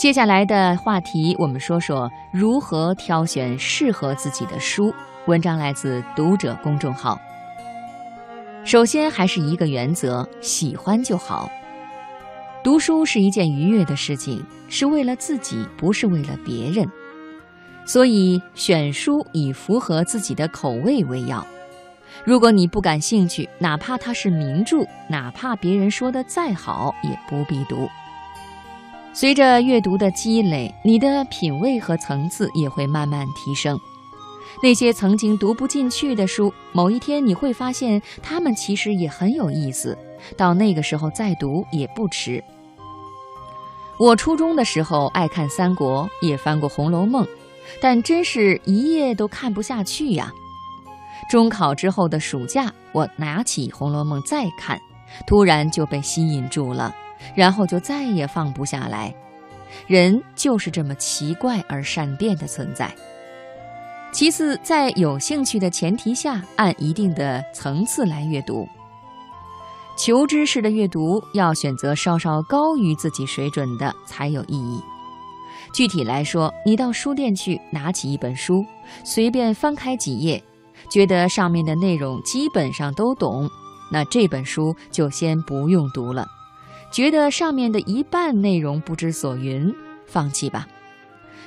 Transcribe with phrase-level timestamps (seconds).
[0.00, 4.90] 接下来的话题，我们说说如何挑选适合自己的书。
[5.26, 7.20] 文章来自读者公众号。
[8.64, 11.50] 首先还是一个原则：喜欢就好。
[12.64, 16.88] 读书是一件愉悦的事情，是为了自己，不是为了别人。
[17.84, 21.46] 所以选书以符合自己的口味为要。
[22.24, 24.78] 如果你不感兴趣，哪怕它是名著，
[25.10, 27.86] 哪怕别人说的再好，也不必读。
[29.12, 33.78] 随着阅读的积累，你的品味和层次也会慢慢提升。
[34.62, 39.98] 那些曾经读不进去的书，某一天你会发现，它们其实也很有意思。
[40.36, 42.42] 到那个时候再读也不迟。
[43.98, 47.24] 我初中的时候爱看三国，也翻过《红楼梦》，
[47.80, 50.32] 但真是一页都看不下去呀。
[51.28, 54.80] 中考之后的暑假，我拿起《红楼梦》再看，
[55.26, 56.94] 突然就被吸引住了。
[57.34, 59.14] 然后就再也放不下来，
[59.86, 62.92] 人就是这么奇怪而善变的存在。
[64.12, 68.68] 其次，在有兴趣的前提下，按一定的层次来阅读。
[69.96, 74.80] 求知识的阅读要选择稍稍高于自己水准的才有意义。
[75.72, 78.64] 具体来说，你到书店去拿起一本书，
[79.04, 80.42] 随便翻开几页，
[80.90, 83.48] 觉得上面的内容基本上都懂，
[83.92, 86.26] 那这本书就先不用读了。
[86.90, 89.72] 觉得上面的一半内容不知所云，
[90.06, 90.66] 放弃吧。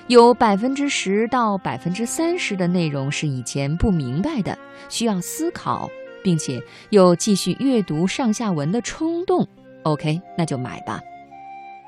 [0.08, 4.58] 有百分之十到百分之三十的内容是以前不明白的，
[4.89, 5.89] 需要思考，
[6.23, 9.47] 并且有继续阅读上下文的冲动。
[9.83, 11.02] OK，那就买吧。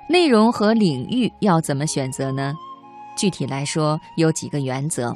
[0.07, 2.53] 内容和领域要怎么选择呢？
[3.17, 5.15] 具体来说有几个原则：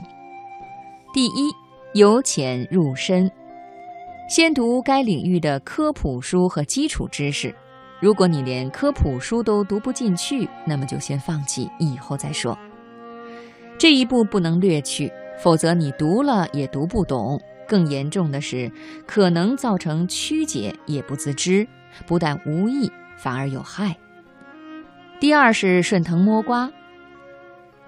[1.14, 1.53] 第一，
[1.94, 3.30] 由浅入深，
[4.30, 7.53] 先读该领域的科普书和基础知识。
[8.00, 12.58] 如果你连科普书都读不进去，那么就先放弃，以后再说。
[13.78, 17.39] 这一步不能略去，否则你读了也读不懂。
[17.67, 18.72] 更严重的是，
[19.06, 21.68] 可能造成曲解，也不自知，
[22.07, 23.96] 不但无益，反而有害。
[25.19, 26.72] 第二是顺藤摸瓜，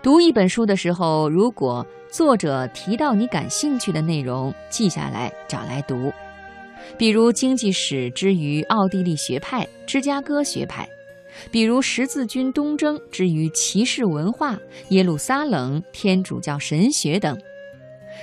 [0.03, 6.12] 读一本书的时候，如果作者提到你感兴趣的内容，记下来找来读。
[6.97, 10.86] 比如经济史之于奥地利学派、芝加哥学派；
[11.52, 14.58] 比如十字军东征之于骑士文化、
[14.90, 17.38] 耶路撒冷天主教神学等。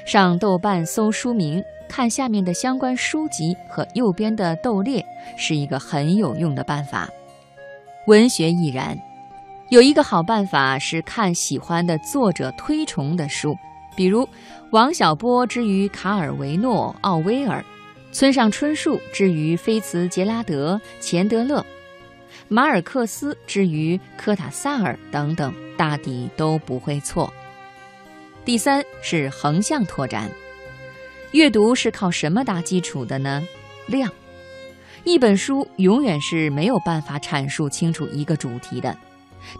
[0.06, 5.04] 上豆瓣搜书名，看下面的相关书籍和右边的豆列，
[5.36, 7.08] 是一个很有用的办法。
[8.06, 8.96] 文学亦然，
[9.70, 13.54] 有一个好办法是看喜欢的作者推崇的书，
[13.96, 14.26] 比如
[14.70, 17.64] 王小波之于卡尔维诺、奥威尔。
[18.10, 21.64] 村上春树之于菲茨杰拉德、钱德勒，
[22.48, 27.32] 马尔克斯之于科塔萨尔等等，大抵都不会错。
[28.44, 30.30] 第三是横向拓展，
[31.32, 33.46] 阅读是靠什么打基础的呢？
[33.86, 34.10] 量。
[35.04, 38.96] 一本书永远是没有办法阐述清楚一个主题的。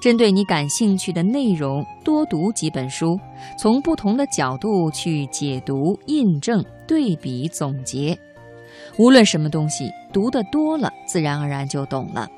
[0.01, 3.19] 针对你感兴趣的内容，多读几本书，
[3.59, 8.19] 从不同的角度去解读、印证、对比、总结。
[8.97, 12.29] 无论什么东西，读得多了，自然而然就懂了。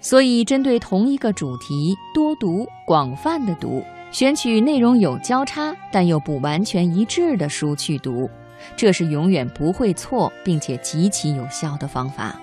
[0.00, 8.30] 所以，针对同一个主题，多读、广泛的读，选取内容有交叉但又不完全一致的书去读，
[8.76, 12.38] 这是永远不会错并且极其有效的方法。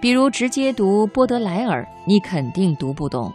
[0.00, 3.32] 比如，直接读波德莱尔，你肯定读不懂，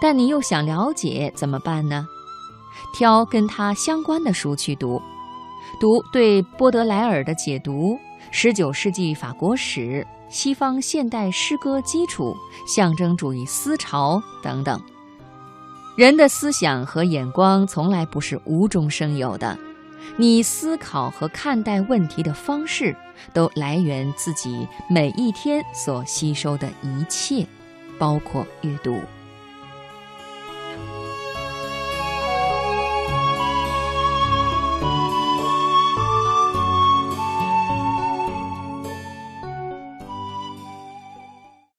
[0.00, 2.06] 但你又想了解，怎么办呢？
[2.96, 5.02] 挑跟他相关的书去读，
[5.78, 7.98] 读对波德莱尔的解读。
[8.30, 12.36] 十九世纪法国史、西方现代诗歌基础、
[12.66, 14.80] 象征主义思潮等等，
[15.96, 19.58] 人的思想和眼光从来不是无中生有的。
[20.16, 22.96] 你思考和看待问题的方式，
[23.32, 27.46] 都来源自己每一天所吸收的一切，
[27.98, 28.96] 包括阅读。